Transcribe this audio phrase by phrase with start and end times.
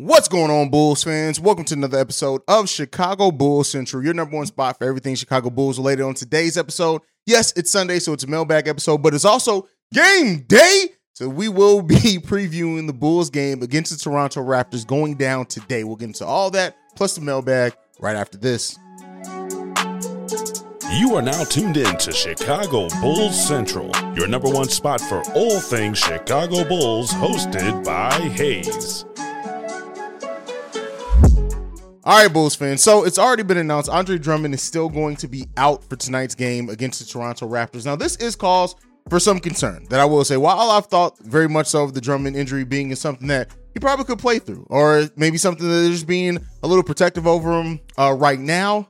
[0.00, 1.40] What's going on, Bulls fans?
[1.40, 5.50] Welcome to another episode of Chicago Bulls Central, your number one spot for everything Chicago
[5.50, 6.04] Bulls related.
[6.04, 10.44] On today's episode, yes, it's Sunday, so it's a mailbag episode, but it's also game
[10.46, 10.90] day.
[11.14, 15.82] So we will be previewing the Bulls game against the Toronto Raptors going down today.
[15.82, 18.78] We'll get into all that plus the mailbag right after this.
[20.92, 25.58] You are now tuned in to Chicago Bulls Central, your number one spot for all
[25.58, 29.04] things Chicago Bulls, hosted by Hayes.
[32.08, 32.82] All right, Bulls fans.
[32.82, 36.34] So it's already been announced Andre Drummond is still going to be out for tonight's
[36.34, 37.84] game against the Toronto Raptors.
[37.84, 38.74] Now, this is cause
[39.10, 40.38] for some concern that I will say.
[40.38, 44.06] While I've thought very much so of the Drummond injury being something that he probably
[44.06, 48.16] could play through, or maybe something that is being a little protective over him uh,
[48.18, 48.88] right now,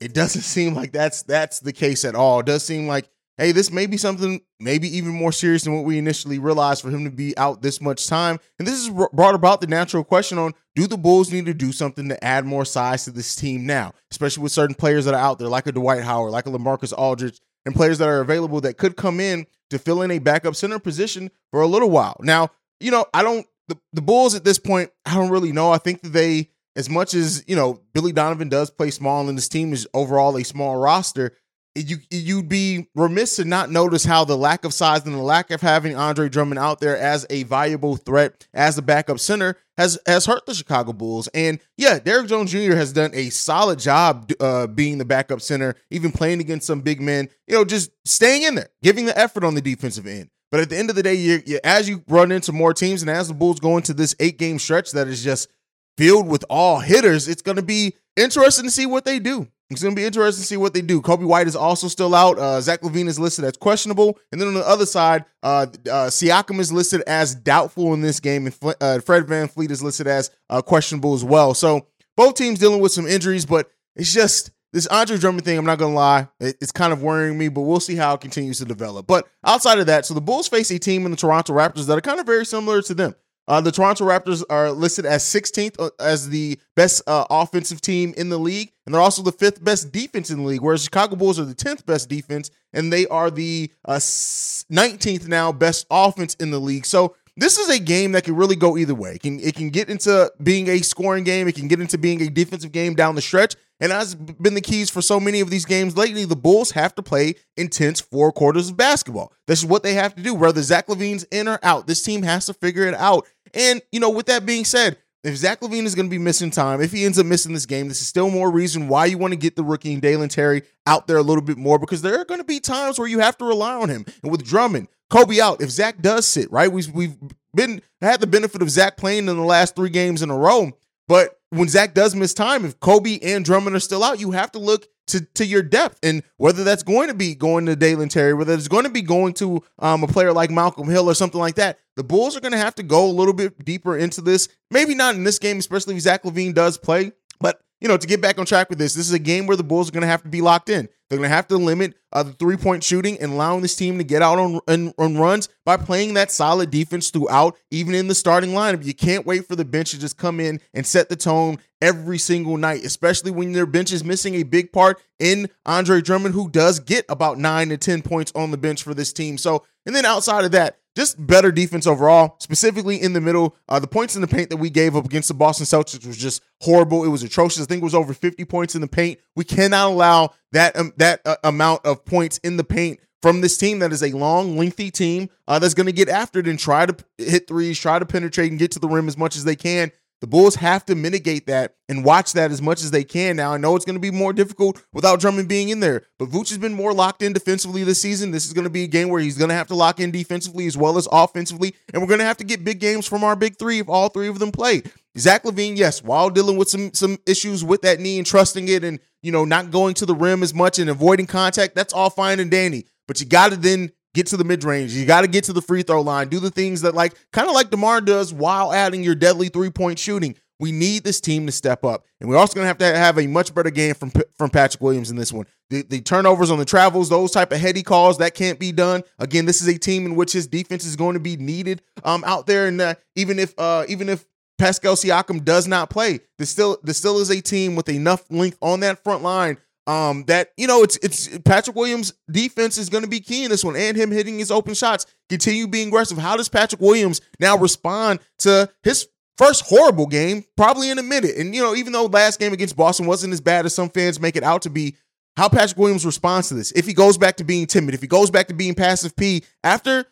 [0.00, 2.40] it doesn't seem like that's that's the case at all.
[2.40, 5.84] It does seem like hey, this may be something maybe even more serious than what
[5.84, 8.38] we initially realized for him to be out this much time.
[8.58, 11.72] And this is brought about the natural question on do the Bulls need to do
[11.72, 15.20] something to add more size to this team now, especially with certain players that are
[15.20, 18.60] out there, like a Dwight Howard, like a LaMarcus Aldridge, and players that are available
[18.60, 22.16] that could come in to fill in a backup center position for a little while.
[22.20, 22.50] Now,
[22.80, 25.70] you know, I don't the, the Bulls at this point, I don't really know.
[25.70, 29.36] I think that they, as much as, you know, Billy Donovan does play small and
[29.36, 31.36] this team is overall a small roster,
[31.74, 35.50] you you'd be remiss to not notice how the lack of size and the lack
[35.50, 39.98] of having Andre Drummond out there as a valuable threat as the backup center has
[40.06, 41.28] has hurt the Chicago Bulls.
[41.28, 42.74] And yeah, Derrick Jones Jr.
[42.74, 47.00] has done a solid job uh, being the backup center, even playing against some big
[47.00, 47.28] men.
[47.46, 50.30] You know, just staying in there, giving the effort on the defensive end.
[50.50, 53.02] But at the end of the day, you, you as you run into more teams
[53.02, 55.48] and as the Bulls go into this eight game stretch that is just
[55.96, 59.48] filled with all hitters, it's going to be interesting to see what they do.
[59.70, 61.02] It's going to be interesting to see what they do.
[61.02, 62.38] Coby White is also still out.
[62.38, 64.18] Uh, Zach LaVine is listed as questionable.
[64.32, 68.18] And then on the other side, uh, uh, Siakam is listed as doubtful in this
[68.18, 68.46] game.
[68.46, 71.52] And uh, Fred VanVleet is listed as uh, questionable as well.
[71.52, 71.86] So
[72.16, 75.58] both teams dealing with some injuries, but it's just this Andre Drummond thing.
[75.58, 76.28] I'm not going to lie.
[76.40, 79.06] it's kind of worrying me, but we'll see how it continues to develop.
[79.06, 81.98] But outside of that, so the Bulls face a team in the Toronto Raptors that
[81.98, 83.14] are kind of very similar to them.
[83.48, 88.12] Uh, the Toronto Raptors are listed as 16th uh, as the best uh, offensive team
[88.18, 90.60] in the league, and they're also the fifth best defense in the league.
[90.60, 95.50] Whereas Chicago Bulls are the 10th best defense, and they are the uh, 19th now
[95.50, 96.84] best offense in the league.
[96.84, 99.12] So this is a game that can really go either way.
[99.12, 101.48] It can it can get into being a scoring game.
[101.48, 103.54] It can get into being a defensive game down the stretch.
[103.80, 106.24] And that's been the keys for so many of these games lately.
[106.24, 109.32] The Bulls have to play intense four quarters of basketball.
[109.46, 110.34] This is what they have to do.
[110.34, 113.26] Whether Zach LaVine's in or out, this team has to figure it out.
[113.54, 116.50] And, you know, with that being said, if Zach LaVine is going to be missing
[116.50, 119.18] time, if he ends up missing this game, this is still more reason why you
[119.18, 122.02] want to get the rookie and Dalen Terry out there a little bit more because
[122.02, 124.04] there are going to be times where you have to rely on him.
[124.22, 126.70] And with Drummond, Coby out, if Zach does sit, right?
[126.70, 127.16] We've, we've
[127.54, 130.70] been had the benefit of Zach playing in the last three games in a row.
[131.08, 134.52] But when Zach does miss time, if Coby and Drummond are still out, you have
[134.52, 135.98] to look to, to your depth.
[136.02, 139.02] And whether that's going to be going to Dalen Terry, whether it's going to be
[139.02, 142.40] going to um, a player like Malcolm Hill or something like that, the Bulls are
[142.40, 144.48] going to have to go a little bit deeper into this.
[144.70, 147.12] Maybe not in this game, especially if Zach LaVine does play.
[147.40, 149.56] But you know, to get back on track with this, this is a game where
[149.56, 150.88] the Bulls are going to have to be locked in.
[151.08, 153.98] They're going to have to limit uh, the three point shooting and allowing this team
[153.98, 158.08] to get out on, on, on, runs by playing that solid defense throughout, even in
[158.08, 158.84] the starting lineup.
[158.84, 162.18] You can't wait for the bench to just come in and set the tone every
[162.18, 166.50] single night, especially when their bench is missing a big part in Andre Drummond, who
[166.50, 169.38] does get about nine to 10 points on the bench for this team.
[169.38, 173.56] So, and then outside of that, just better defense overall, specifically in the middle.
[173.70, 176.18] Uh, the points in the paint that we gave up against the Boston Celtics was
[176.18, 177.04] just horrible.
[177.04, 177.62] It was atrocious.
[177.62, 179.18] I think it was over 50 points in the paint.
[179.34, 183.56] We cannot allow that um, that uh, amount of points in the paint from this
[183.56, 186.58] team that is a long, lengthy team uh, that's going to get after it and
[186.58, 189.44] try to hit threes, try to penetrate and get to the rim as much as
[189.44, 189.90] they can.
[190.20, 193.36] The Bulls have to mitigate that and watch that as much as they can.
[193.36, 196.28] Now, I know it's going to be more difficult without Drummond being in there, but
[196.28, 198.32] Vooch has been more locked in defensively this season.
[198.32, 200.10] This is going to be a game where he's going to have to lock in
[200.10, 203.22] defensively as well as offensively, and we're going to have to get big games from
[203.22, 204.82] our big three if all three of them play.
[205.16, 208.84] Zach LaVine, yes, while dealing with some some issues with that knee and trusting it
[208.84, 212.10] and you know not going to the rim as much and avoiding contact, that's all
[212.10, 212.86] fine and dandy.
[213.06, 214.92] But you got to then get to the mid range.
[214.92, 216.28] You got to get to the free throw line.
[216.28, 219.70] Do the things that like kind of like DeMar does while adding your deadly three
[219.70, 220.36] point shooting.
[220.60, 223.16] We need this team to step up, and we're also going to have to have
[223.16, 225.46] a much better game from from Patrick Williams in this one.
[225.70, 229.04] The, the turnovers on the travels, those type of heady calls, that can't be done.
[229.20, 232.24] Again, this is a team in which his defense is going to be needed um,
[232.26, 234.24] out there, and uh, even if uh, even if
[234.58, 238.58] Pascal Siakam does not play, there still there still is a team with enough length
[238.60, 239.58] on that front line
[239.88, 243.50] um, that you know it's it's Patrick Williams' defense is going to be key in
[243.50, 246.18] this one, and him hitting his open shots, continue being aggressive.
[246.18, 249.08] How does Patrick Williams now respond to his
[249.38, 251.36] first horrible game probably in a minute.
[251.36, 254.20] And you know, even though last game against Boston wasn't as bad as some fans
[254.20, 254.96] make it out to be,
[255.36, 256.72] how Patrick Williams responds to this.
[256.72, 259.44] If he goes back to being timid, if he goes back to being passive P
[259.62, 260.04] after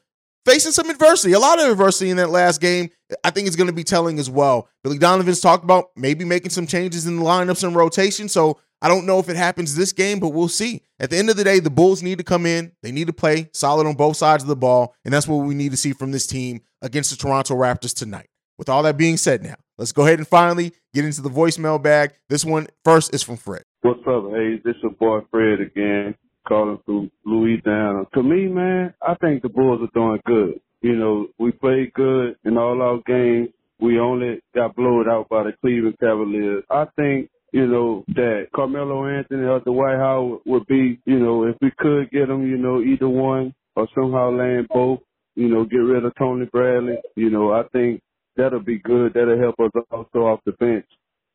[0.47, 2.91] facing some adversity, a lot of adversity in that last game,
[3.25, 4.69] I think it's going to be telling as well.
[4.85, 8.29] Billy Donovan's talked about maybe making some changes in the lineups and rotation.
[8.29, 10.83] So I don't know if it happens this game, but we'll see.
[11.01, 12.73] At the end of the day, the Bulls need to come in.
[12.83, 14.95] They need to play solid on both sides of the ball.
[15.05, 18.29] And that's what we need to see from this team against the Toronto Raptors tonight.
[18.59, 21.83] With all that being said, now let's go ahead and finally get into the voicemail
[21.83, 22.13] bag.
[22.29, 23.63] This one first is from Fred.
[23.83, 26.15] What's up, Hey, This your boy Fred again,
[26.49, 28.05] calling from Louisiana.
[28.15, 30.61] To me, man, I think the Bulls are doing good.
[30.83, 33.49] You know, we played good in all our games.
[33.79, 36.65] We only got blown out by the Cleveland Cavaliers.
[36.71, 41.57] I think you know, that Carmelo Anthony or Dwight Howard would be, you know, if
[41.63, 45.01] we could get them, you know, either one or somehow land both,
[45.37, 48.03] you know, get rid of Tony Bradley, you know, I think
[48.37, 49.15] that'll be good.
[49.15, 50.85] That'll help us also off the bench.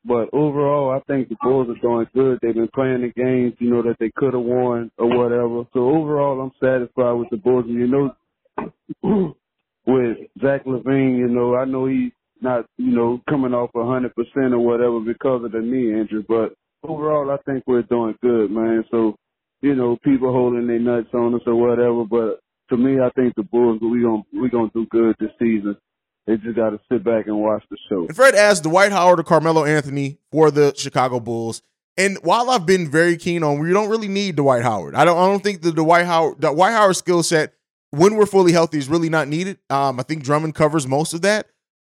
[0.04, 2.38] But overall, I think the Bulls are doing good.
[2.40, 5.64] They've been playing the games, you know, that they could have won or whatever.
[5.72, 7.64] So overall, I'm satisfied with the Bulls.
[7.66, 7.88] And you
[9.02, 9.34] know,
[9.88, 14.14] with Zach LaVine, you know, I know he's not, you know, coming off a hundred
[14.14, 16.24] percent or whatever because of the knee injury.
[16.26, 18.84] But overall, I think we're doing good, man.
[18.90, 19.16] So,
[19.60, 22.04] you know, people holding their nuts on us or whatever.
[22.04, 22.40] But
[22.70, 25.76] to me, I think the Bulls we gonna we gonna do good this season.
[26.26, 28.06] They just got to sit back and watch the show.
[28.06, 31.62] And Fred asked Dwight Howard or Carmelo Anthony for the Chicago Bulls.
[31.96, 34.94] And while I've been very keen on, we don't really need Dwight Howard.
[34.94, 35.18] I don't.
[35.18, 37.54] I don't think the Dwight Howard, Dwight Howard skill set
[37.90, 39.58] when we're fully healthy is really not needed.
[39.68, 41.48] Um, I think Drummond covers most of that.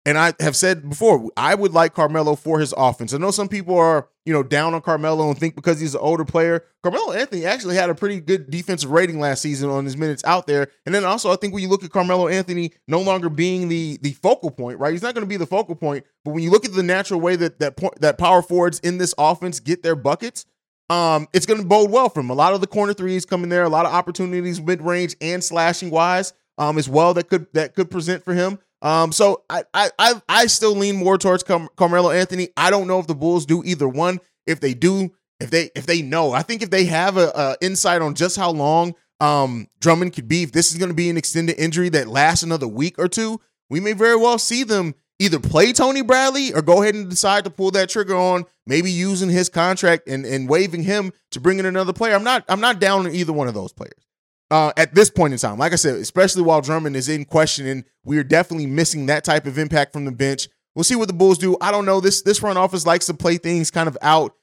[0.07, 3.11] And I have said before, I would like Carmelo for his offense.
[3.11, 6.01] I know some people are, you know, down on Carmelo and think because he's an
[6.01, 6.63] older player.
[6.83, 10.45] Carmelo Anthony actually had a pretty good defensive rating last season on his minutes out
[10.45, 10.67] there.
[10.85, 13.97] And then also, I think when you look at Carmelo Anthony no longer being the
[14.01, 14.91] the focal point, right?
[14.91, 17.19] He's not going to be the focal point, but when you look at the natural
[17.19, 20.45] way that that point, that power forwards in this offense get their buckets,
[20.91, 22.29] um, it's going to bode well for him.
[22.29, 25.43] A lot of the corner threes coming there, a lot of opportunities mid range and
[25.43, 28.59] slashing wise, um, as well that could that could present for him.
[28.81, 32.49] Um, so I I I I still lean more towards Car- Carmelo Anthony.
[32.55, 34.19] I don't know if the Bulls do either one.
[34.45, 37.57] If they do, if they if they know, I think if they have a, a
[37.61, 41.09] insight on just how long um Drummond could be, if this is going to be
[41.09, 43.39] an extended injury that lasts another week or two,
[43.69, 47.45] we may very well see them either play Tony Bradley or go ahead and decide
[47.45, 51.59] to pull that trigger on maybe using his contract and and waiving him to bring
[51.59, 52.13] in another player.
[52.13, 54.04] I'm not I'm not down on either one of those players
[54.51, 55.57] uh, at this point in time.
[55.57, 59.23] Like I said, especially while Drummond is in question, and we are definitely missing that
[59.23, 60.47] type of impact from the bench.
[60.75, 61.57] We'll see what the Bulls do.
[61.61, 62.01] I don't know.
[62.01, 64.33] This this front office likes to play things kind of out,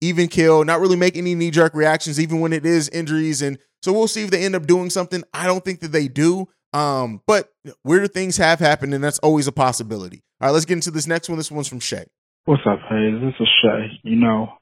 [0.00, 3.42] even kill, not really make any knee jerk reactions, even when it is injuries.
[3.42, 5.24] And so we'll see if they end up doing something.
[5.32, 6.48] I don't think that they do.
[6.74, 7.48] Um, but
[7.84, 10.22] weirder things have happened, and that's always a possibility.
[10.40, 11.38] All right, let's get into this next one.
[11.38, 12.04] This one's from Shay.
[12.44, 13.20] What's up, Hayes?
[13.20, 14.00] This is Shay.
[14.02, 14.52] You know,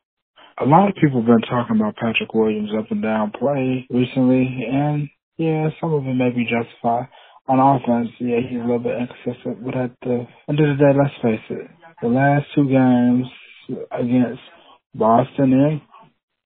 [0.58, 4.66] a lot of people have been talking about Patrick Williams up and down play recently,
[4.70, 7.08] and yeah, some of it may be justified.
[7.48, 10.92] On offense, yeah, he's a little bit inconsistent, but at the end of the day,
[10.98, 11.70] let's face it,
[12.02, 13.26] the last two games
[13.92, 14.42] against
[14.94, 15.80] Boston and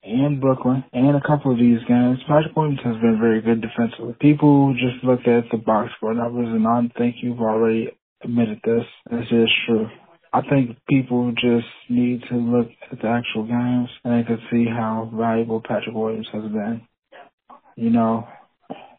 [0.02, 4.16] and Brooklyn and a couple of these games, Patrick Williams has been very good defensively.
[4.20, 7.88] People just look at the box score numbers, and I think you've already
[8.22, 8.84] admitted this.
[9.10, 9.88] This is true.
[10.32, 14.64] I think people just need to look at the actual games and they can see
[14.64, 16.82] how valuable Patrick Williams has been.
[17.76, 18.28] You know.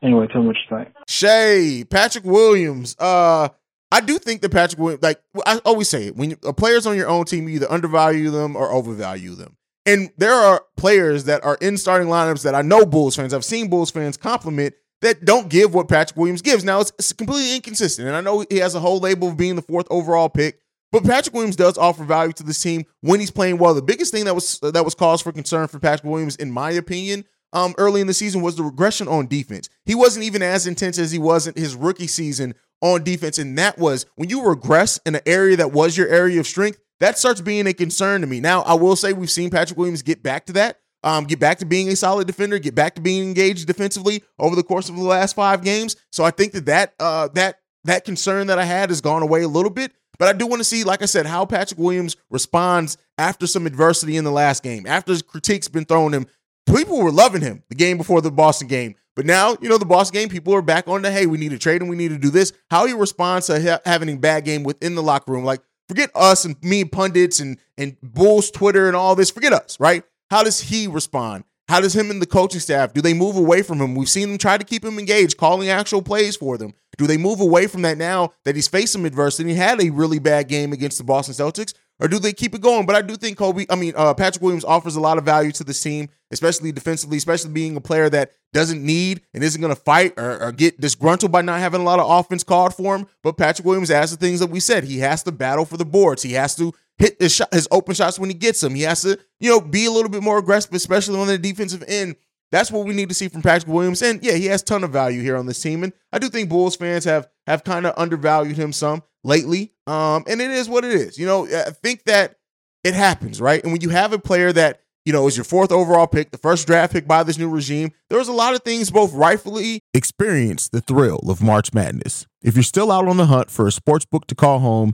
[0.03, 0.95] Anyway, tell me what you think.
[1.07, 2.95] Shay, Patrick Williams.
[2.99, 3.49] Uh
[3.91, 7.09] I do think that Patrick Williams, like I always say, when a player's on your
[7.09, 9.57] own team, you either undervalue them or overvalue them.
[9.85, 13.43] And there are players that are in starting lineups that I know Bulls fans, I've
[13.43, 16.63] seen Bulls fans compliment that don't give what Patrick Williams gives.
[16.63, 19.55] Now it's, it's completely inconsistent, and I know he has a whole label of being
[19.55, 20.59] the fourth overall pick.
[20.91, 23.73] But Patrick Williams does offer value to this team when he's playing well.
[23.73, 26.71] The biggest thing that was that was cause for concern for Patrick Williams, in my
[26.71, 29.69] opinion, um, early in the season was the regression on defense.
[29.85, 33.57] He wasn't even as intense as he was in his rookie season on defense, and
[33.57, 36.79] that was when you regress in an area that was your area of strength.
[36.99, 38.39] That starts being a concern to me.
[38.39, 41.57] Now, I will say we've seen Patrick Williams get back to that, um, get back
[41.59, 44.95] to being a solid defender, get back to being engaged defensively over the course of
[44.95, 45.95] the last five games.
[46.11, 49.41] So I think that that uh, that that concern that I had has gone away
[49.41, 49.93] a little bit.
[50.21, 53.65] But I do want to see, like I said, how Patrick Williams responds after some
[53.65, 56.27] adversity in the last game, after his critiques been thrown him.
[56.67, 58.93] People were loving him the game before the Boston game.
[59.15, 61.49] But now, you know, the Boston game, people are back on the hey, we need
[61.49, 62.53] to trade him, we need to do this.
[62.69, 66.11] How he responds to ha- having a bad game within the locker room, like forget
[66.13, 69.31] us and me pundits and and Bulls Twitter and all this.
[69.31, 70.03] Forget us, right?
[70.29, 71.45] How does he respond?
[71.71, 73.95] How does him and the coaching staff do they move away from him?
[73.95, 76.73] We've seen them try to keep him engaged, calling actual plays for them.
[76.97, 79.51] Do they move away from that now that he's faced some adversity?
[79.51, 82.59] He had a really bad game against the Boston Celtics, or do they keep it
[82.59, 82.85] going?
[82.85, 85.53] But I do think Coby, I mean, uh, Patrick Williams offers a lot of value
[85.53, 89.73] to this team, especially defensively, especially being a player that doesn't need and isn't going
[89.73, 92.95] to fight or, or, get disgruntled by not having a lot of offense called for
[92.97, 93.07] him.
[93.23, 94.83] But Patrick Williams has the things that we said.
[94.83, 96.21] He has to battle for the boards.
[96.21, 98.75] He has to hit his, shot, his open shots when he gets them.
[98.75, 101.83] He has to, you know, be a little bit more aggressive, especially on the defensive
[101.87, 102.15] end.
[102.51, 104.01] That's what we need to see from Patrick Williams.
[104.01, 105.83] And yeah, he has ton of value here on this team.
[105.83, 109.73] And I do think Bulls fans have have kind of undervalued him some lately.
[109.87, 111.17] Um, and it is what it is.
[111.17, 112.35] You know, I think that
[112.83, 113.63] it happens, right?
[113.63, 116.37] And when you have a player that, you know, is your fourth overall pick, the
[116.37, 119.81] first draft pick by this new regime, there was a lot of things both rightfully
[119.93, 122.27] experience the thrill of March Madness.
[122.43, 124.93] If you're still out on the hunt for a sports book to call home,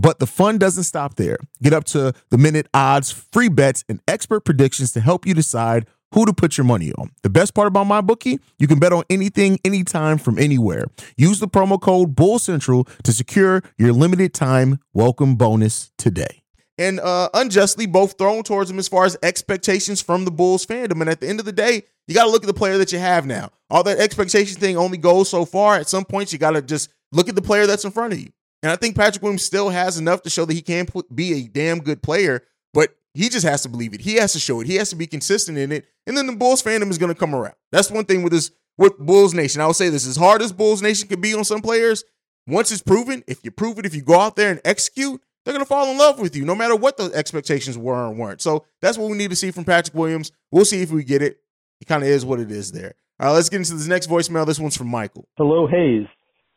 [0.00, 1.38] but the fun doesn't stop there.
[1.60, 5.86] Get up to the minute odds, free bets, and expert predictions to help you decide
[6.14, 7.10] who to put your money on.
[7.22, 10.84] The best part about MyBookie, you can bet on anything, anytime, from anywhere.
[11.16, 16.42] Use the promo code Bull Central to secure your limited time welcome bonus today.
[16.78, 21.00] And uh, unjustly, both thrown towards him as far as expectations from the Bulls fandom.
[21.00, 22.92] And at the end of the day, you got to look at the player that
[22.92, 23.50] you have now.
[23.68, 25.74] All that expectation thing only goes so far.
[25.74, 28.20] At some point, you got to just look at the player that's in front of
[28.20, 28.30] you.
[28.62, 31.48] And I think Patrick Williams still has enough to show that he can be a
[31.48, 32.42] damn good player,
[32.74, 34.00] but he just has to believe it.
[34.00, 34.66] He has to show it.
[34.66, 35.86] He has to be consistent in it.
[36.06, 37.54] And then the Bulls fandom is going to come around.
[37.70, 39.60] That's one thing with this with Bulls Nation.
[39.60, 42.04] I will say this as hard as Bulls Nation can be on some players,
[42.46, 45.52] once it's proven, if you prove it, if you go out there and execute, they're
[45.52, 48.40] going to fall in love with you no matter what the expectations were or weren't.
[48.40, 50.32] So that's what we need to see from Patrick Williams.
[50.50, 51.40] We'll see if we get it.
[51.80, 52.94] It kind of is what it is there.
[53.20, 54.46] All right, let's get into this next voicemail.
[54.46, 55.28] This one's from Michael.
[55.36, 56.06] Hello, Hayes.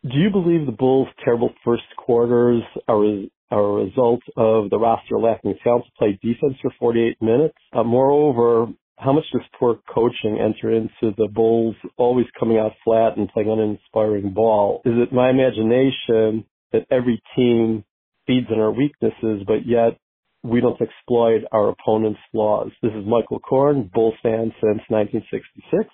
[0.03, 3.03] Do you believe the Bulls' terrible first quarters are,
[3.51, 7.53] a result of the roster lacking talent to play defense for 48 minutes?
[7.72, 13.15] Uh, moreover, how much does poor coaching enter into the Bulls always coming out flat
[13.17, 14.81] and playing uninspiring ball?
[14.86, 17.84] Is it my imagination that every team
[18.25, 20.00] feeds on our weaknesses, but yet
[20.41, 22.72] we don't exploit our opponent's flaws?
[22.81, 25.93] This is Michael Korn, Bulls fan since 1966.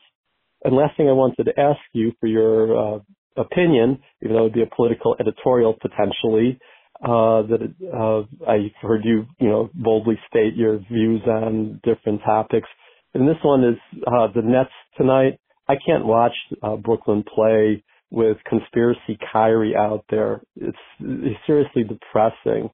[0.63, 2.99] And last thing I wanted to ask you for your uh,
[3.37, 6.59] opinion, even though it would be a political editorial potentially,
[7.03, 12.67] uh, that uh, I heard you, you know, boldly state your views on different topics.
[13.13, 15.39] And this one is uh, the Nets tonight.
[15.67, 20.41] I can't watch uh, Brooklyn play with conspiracy Kyrie out there.
[20.55, 22.69] It's, it's seriously depressing.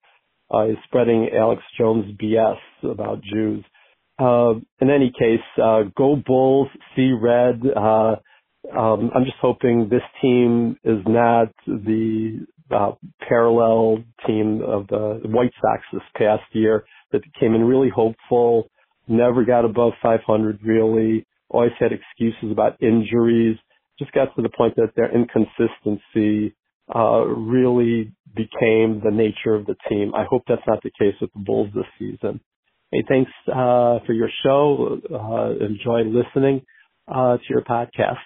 [0.49, 3.65] Uh, he's spreading Alex Jones BS about Jews.
[4.19, 7.61] Uh, in any case, uh, go Bulls, see red.
[7.75, 8.17] Uh,
[8.71, 12.91] um, I'm just hoping this team is not the uh,
[13.27, 18.69] parallel team of the White Sox this past year that came in really hopeful,
[19.07, 23.57] never got above 500 really, always had excuses about injuries,
[23.99, 26.55] just got to the point that their inconsistency
[26.95, 30.13] uh, really became the nature of the team.
[30.15, 32.39] I hope that's not the case with the Bulls this season.
[32.91, 34.99] Hey, thanks uh, for your show.
[35.13, 36.65] Uh, enjoy listening
[37.07, 38.17] uh, to your podcast.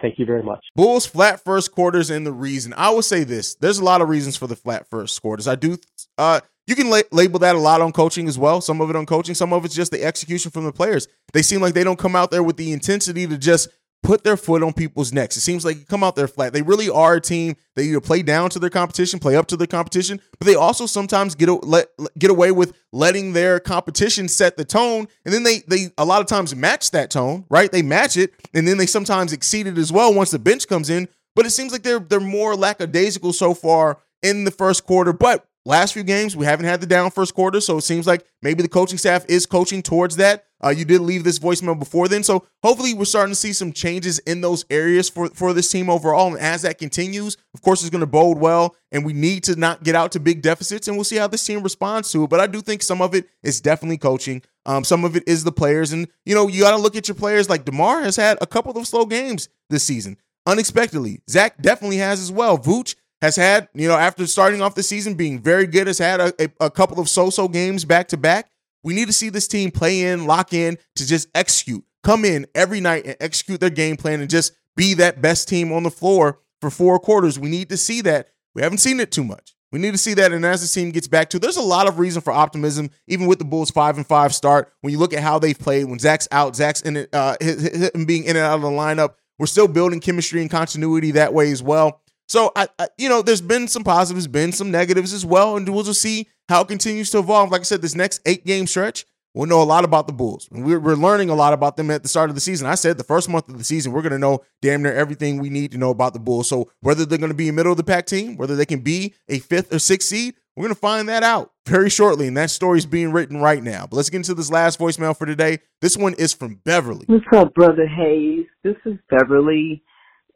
[0.00, 0.60] Thank you very much.
[0.74, 2.74] Bulls flat first quarters and the reason.
[2.76, 5.46] I will say this: there's a lot of reasons for the flat first quarters.
[5.46, 5.78] I do.
[6.18, 8.60] Uh, you can la- label that a lot on coaching as well.
[8.60, 9.34] Some of it on coaching.
[9.34, 11.08] Some of it's just the execution from the players.
[11.32, 13.68] They seem like they don't come out there with the intensity to just
[14.02, 15.36] put their foot on people's necks.
[15.36, 16.52] It seems like you come out there flat.
[16.52, 17.56] They really are a team.
[17.76, 20.86] They either play down to their competition, play up to their competition, but they also
[20.86, 25.60] sometimes get let get away with letting their competition set the tone, and then they
[25.68, 27.70] they a lot of times match that tone, right?
[27.70, 30.90] They match it, and then they sometimes exceed it as well once the bench comes
[30.90, 31.08] in.
[31.34, 35.46] But it seems like they're they're more lackadaisical so far in the first quarter, but
[35.64, 38.62] last few games we haven't had the down first quarter so it seems like maybe
[38.62, 40.44] the coaching staff is coaching towards that.
[40.64, 43.72] Uh, you did leave this voicemail before then so hopefully we're starting to see some
[43.72, 47.80] changes in those areas for, for this team overall and as that continues of course
[47.80, 50.86] it's going to bode well and we need to not get out to big deficits
[50.86, 53.12] and we'll see how this team responds to it but i do think some of
[53.12, 54.42] it is definitely coaching.
[54.64, 57.08] Um, some of it is the players and you know you got to look at
[57.08, 60.16] your players like DeMar has had a couple of slow games this season
[60.46, 61.20] unexpectedly.
[61.28, 62.58] Zach definitely has as well.
[62.58, 66.20] Vooch has had, you know, after starting off the season being very good, has had
[66.20, 68.50] a, a, a couple of so-so games back to back.
[68.82, 72.46] We need to see this team play in, lock in to just execute, come in
[72.54, 75.90] every night and execute their game plan and just be that best team on the
[75.90, 77.38] floor for four quarters.
[77.38, 78.30] We need to see that.
[78.54, 79.54] We haven't seen it too much.
[79.70, 80.32] We need to see that.
[80.32, 83.26] And as the team gets back to, there's a lot of reason for optimism, even
[83.28, 84.72] with the Bulls five and five start.
[84.80, 88.04] When you look at how they've played, when Zach's out, Zach's in it, uh, him
[88.04, 91.50] being in and out of the lineup, we're still building chemistry and continuity that way
[91.52, 92.01] as well.
[92.32, 95.68] So I, I, you know, there's been some positives, been some negatives as well, and
[95.68, 97.50] we'll just see how it continues to evolve.
[97.50, 100.48] Like I said, this next eight game stretch, we'll know a lot about the Bulls.
[100.50, 102.66] We're, we're learning a lot about them at the start of the season.
[102.66, 105.42] I said the first month of the season, we're going to know damn near everything
[105.42, 106.48] we need to know about the Bulls.
[106.48, 108.80] So whether they're going to be a middle of the pack team, whether they can
[108.80, 112.28] be a fifth or sixth seed, we're going to find that out very shortly.
[112.28, 113.86] And that story is being written right now.
[113.86, 115.58] But let's get into this last voicemail for today.
[115.82, 117.04] This one is from Beverly.
[117.08, 118.46] What's up, Brother Hayes?
[118.64, 119.82] This is Beverly.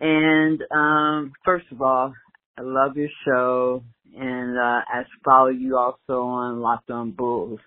[0.01, 2.13] And um, first of all,
[2.59, 3.83] I love your show.
[4.19, 7.61] And uh, I follow you also on Locked on Bulls.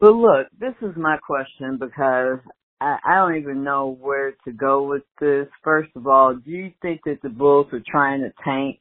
[0.00, 2.38] But look, this is my question because
[2.80, 5.46] I, I don't even know where to go with this.
[5.62, 8.78] First of all, do you think that the Bulls are trying to tank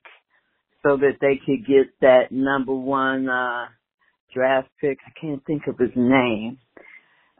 [0.83, 3.65] so that they could get that number one uh
[4.33, 4.99] draft pick?
[5.05, 6.59] I can't think of his name.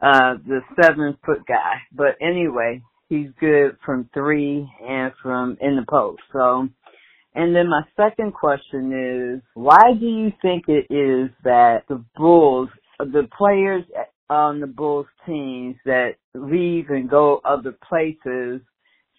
[0.02, 1.76] Uh the seven foot guy.
[1.92, 6.22] But anyway, he's good from three and from in the post.
[6.32, 6.68] So
[7.34, 12.70] and then my second question is, why do you think it is that the Bulls
[12.98, 13.84] the players
[14.28, 18.60] on the Bulls teams that leave and go other places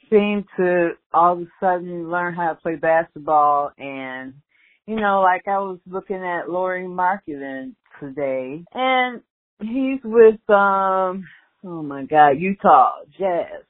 [0.10, 4.34] seem to all of a sudden learn how to play basketball and
[4.88, 9.22] you know, like I was looking at Lauri Markkanen today and
[9.62, 11.26] he's with um
[11.64, 13.64] oh my god, Utah Jazz.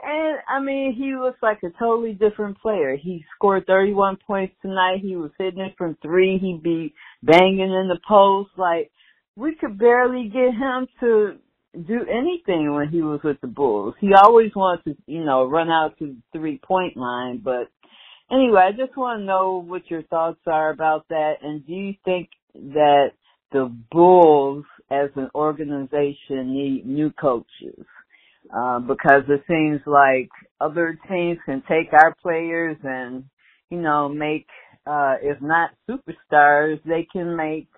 [0.00, 2.96] And I mean, he looks like a totally different player.
[2.96, 5.00] He scored 31 points tonight.
[5.02, 6.38] He was hitting it from three.
[6.38, 8.50] He'd be banging in the post.
[8.56, 8.92] Like,
[9.34, 11.38] we could barely get him to
[11.74, 13.94] do anything when he was with the Bulls.
[14.00, 17.40] He always wanted to, you know, run out to the three point line.
[17.42, 17.68] But
[18.30, 21.34] anyway, I just want to know what your thoughts are about that.
[21.42, 23.08] And do you think that
[23.52, 27.84] the Bulls as an organization need new coaches?
[28.54, 30.30] Uh, because it seems like
[30.60, 33.24] other teams can take our players and,
[33.68, 34.46] you know, make,
[34.86, 37.68] uh, if not superstars, they can make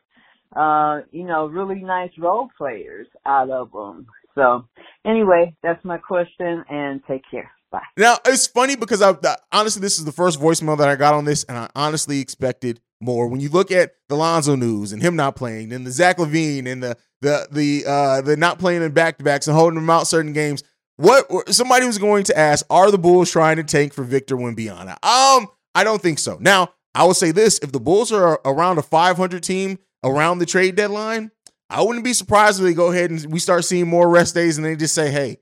[0.55, 4.07] uh, you know, really nice role players out of them.
[4.35, 4.67] So
[5.05, 7.51] anyway, that's my question and take care.
[7.71, 7.81] Bye.
[7.97, 9.15] Now it's funny because I
[9.53, 12.81] honestly this is the first voicemail that I got on this, and I honestly expected
[13.01, 13.27] more.
[13.27, 16.67] When you look at the Lonzo news and him not playing, and the Zach LaVine
[16.67, 19.91] and the the the uh the not playing in back to backs and holding them
[19.91, 20.63] out certain games,
[20.97, 24.93] what somebody was going to ask: Are the Bulls trying to tank for Victor Wembanyama?
[25.05, 26.37] Um, I don't think so.
[26.41, 30.47] Now I will say this: if the Bulls are around a 500 team around the
[30.47, 31.31] trade deadline,
[31.69, 34.59] I wouldn't be surprised if they go ahead and we start seeing more rest days
[34.59, 35.39] and they just say, hey.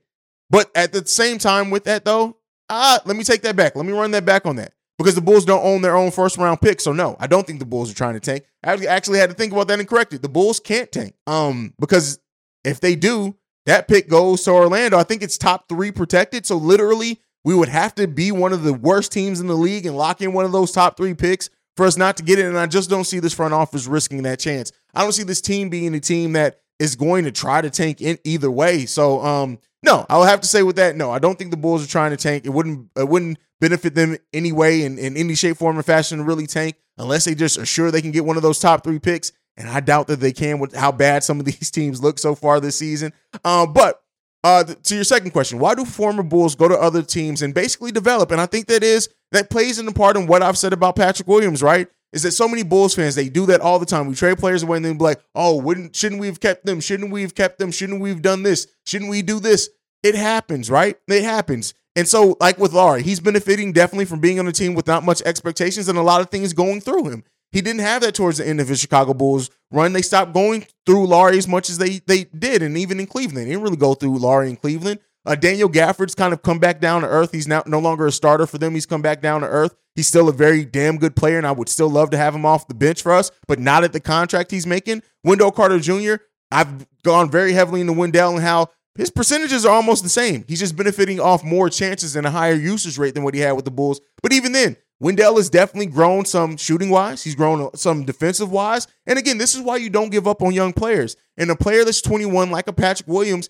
[0.51, 2.37] But at the same time, with that though,
[2.69, 3.75] ah, let me take that back.
[3.75, 6.37] Let me run that back on that because the Bulls don't own their own first
[6.37, 6.81] round pick.
[6.81, 8.43] So no, I don't think the Bulls are trying to tank.
[8.63, 10.21] I actually had to think about that and correct it.
[10.21, 11.15] The Bulls can't tank.
[11.25, 12.19] Um, because
[12.65, 13.35] if they do,
[13.65, 14.99] that pick goes to Orlando.
[14.99, 16.45] I think it's top three protected.
[16.45, 19.85] So literally, we would have to be one of the worst teams in the league
[19.85, 22.45] and lock in one of those top three picks for us not to get it.
[22.45, 24.73] And I just don't see this front office risking that chance.
[24.93, 28.01] I don't see this team being a team that is going to try to tank
[28.01, 28.85] in either way.
[28.85, 31.85] So um no, I'll have to say with that, no, I don't think the Bulls
[31.85, 32.45] are trying to tank.
[32.45, 36.47] It wouldn't it wouldn't benefit them anyway in, in any shape, form, or fashion really
[36.47, 39.31] tank unless they just are sure they can get one of those top three picks.
[39.57, 42.35] And I doubt that they can with how bad some of these teams look so
[42.35, 43.13] far this season.
[43.43, 44.01] Um, but
[44.43, 47.91] uh, to your second question, why do former Bulls go to other teams and basically
[47.91, 48.31] develop?
[48.31, 51.27] And I think that is that plays in part in what I've said about Patrick
[51.27, 51.87] Williams, right?
[52.11, 54.07] Is that so many Bulls fans they do that all the time?
[54.07, 56.79] We trade players away and then be like, "Oh, wouldn't shouldn't we have kept them?
[56.79, 57.69] Shouldn't we have kept them?
[57.71, 58.67] Shouldn't we have done this?
[58.85, 59.69] Shouldn't we do this?"
[60.01, 60.97] It happens, right?
[61.07, 61.73] It happens.
[61.95, 65.03] And so, like with Lauri, he's benefiting definitely from being on a team with not
[65.03, 67.23] much expectations and a lot of things going through him.
[67.51, 69.93] He didn't have that towards the end of his Chicago Bulls run.
[69.93, 73.47] They stopped going through Lauri as much as they they did, and even in Cleveland,
[73.47, 74.99] they didn't really go through Lauri in Cleveland.
[75.25, 77.31] Uh, Daniel Gafford's kind of come back down to earth.
[77.31, 78.73] He's now no longer a starter for them.
[78.73, 79.75] He's come back down to earth.
[79.95, 82.45] He's still a very damn good player, and I would still love to have him
[82.45, 85.03] off the bench for us, but not at the contract he's making.
[85.23, 86.15] Wendell Carter Jr.,
[86.51, 90.43] I've gone very heavily into Wendell and how his percentages are almost the same.
[90.47, 93.53] He's just benefiting off more chances and a higher usage rate than what he had
[93.53, 94.01] with the Bulls.
[94.21, 97.23] But even then, Wendell has definitely grown some shooting wise.
[97.23, 98.87] He's grown some defensive wise.
[99.07, 101.15] And again, this is why you don't give up on young players.
[101.37, 103.49] And a player that's 21, like a Patrick Williams,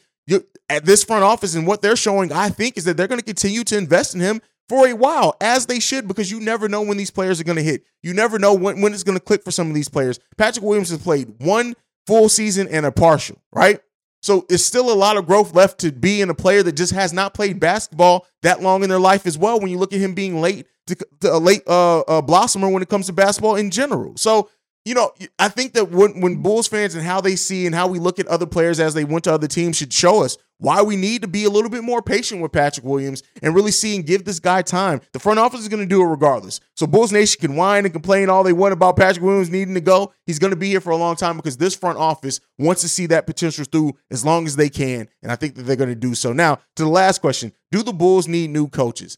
[0.70, 3.26] at this front office and what they're showing, I think, is that they're going to
[3.26, 6.84] continue to invest in him for a while, as they should, because you never know
[6.84, 7.84] when these players are going to hit.
[8.04, 10.20] You never know when, when it's going to click for some of these players.
[10.38, 13.80] Patrick Williams has played one full season and a partial, right?
[14.22, 16.94] So it's still a lot of growth left to be in a player that just
[16.94, 19.60] has not played basketball that long in their life as well.
[19.60, 22.82] When you look at him being late to, to a late uh, uh, blossomer when
[22.82, 24.18] it comes to basketball in general.
[24.18, 24.50] So
[24.86, 27.88] you know, I think that when, when Bulls fans and how they see and how
[27.88, 30.82] we look at other players as they went to other teams should show us why
[30.82, 33.96] we need to be a little bit more patient with Patrick Williams and really see
[33.96, 35.02] and give this guy time.
[35.14, 36.60] The front office is going to do it regardless.
[36.76, 39.82] So Bulls Nation can whine and complain all they want about Patrick Williams needing to
[39.82, 40.14] go.
[40.26, 42.90] He's going to be here for a long time because this front office wants to
[42.90, 45.08] see that potential through as long as they can.
[45.24, 46.34] And I think that they're going to do so.
[46.34, 49.18] Now, to the last question Do the Bulls need new coaches?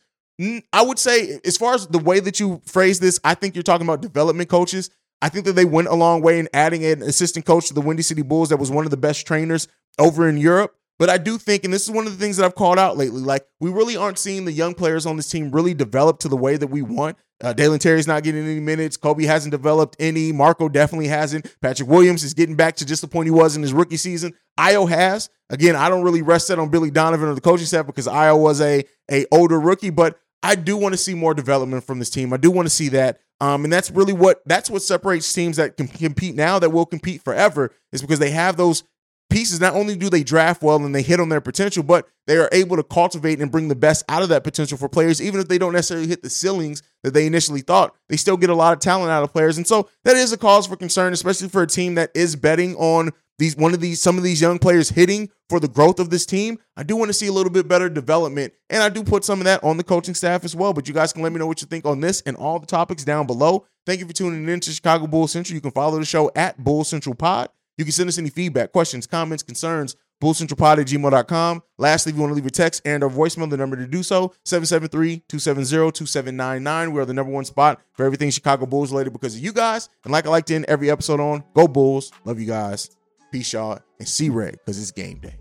[0.74, 3.64] I would say, as far as the way that you phrase this, I think you're
[3.64, 4.90] talking about development coaches.
[5.22, 7.82] I think that they went a long way in adding an assistant coach to the
[7.82, 9.68] Windy City Bulls that was one of the best trainers
[10.00, 10.76] over in Europe.
[10.98, 12.96] But I do think, and this is one of the things that I've called out
[12.96, 16.28] lately, like we really aren't seeing the young players on this team really develop to
[16.28, 17.18] the way that we want.
[17.44, 18.98] Uh, Dalen Terry's not getting any minutes.
[18.98, 20.32] Coby hasn't developed any.
[20.32, 21.56] Marco definitely hasn't.
[21.60, 24.34] Patrick Williams is getting back to just the point he was in his rookie season.
[24.60, 25.30] Ayo has.
[25.50, 28.40] Again, I don't really rest that on Billy Donovan or the coaching staff because Ayo
[28.40, 32.12] was a, a older rookie, but I do want to see more development from this
[32.12, 32.32] team.
[32.32, 33.20] I do want to see that.
[33.42, 36.86] Um, and that's really what that's what separates teams that can compete now that will
[36.86, 38.84] compete forever is because they have those
[39.32, 39.60] pieces.
[39.60, 42.50] Not only do they draft well and they hit on their potential, but they are
[42.52, 45.48] able to cultivate and bring the best out of that potential for players, even if
[45.48, 47.96] they don't necessarily hit the ceilings that they initially thought.
[48.10, 50.38] They still get a lot of talent out of players, and so that is a
[50.38, 54.00] cause for concern, especially for a team that is betting on these one of these
[54.00, 56.60] some of these young players hitting for the growth of this team.
[56.78, 59.40] I do want to see a little bit better development, and I do put some
[59.40, 60.74] of that on the coaching staff as well.
[60.74, 62.68] But you guys can let me know what you think on this and all the
[62.68, 63.66] topics down below.
[63.86, 65.56] Thank you for tuning in to Chicago Bull Central.
[65.56, 67.50] You can follow the show at Bull Central Pod.
[67.78, 71.64] You can send us any feedback, questions, comments, concerns, bullcentralpod at gmail.com.
[71.78, 74.04] Lastly, if you want to leave a text and or voicemail, the number to do
[74.04, 76.94] so, 773-270-2799.
[76.94, 79.90] We are the number one spot for everything Chicago Bulls related because of you guys.
[80.04, 82.12] And like I like to end every episode on, go Bulls.
[82.24, 82.90] Love you guys.
[83.32, 83.80] Peace, y'all.
[84.00, 85.36] And see Red because it's game day.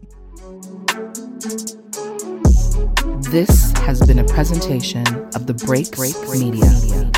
[3.31, 7.10] This has been a presentation of the Break Break Media.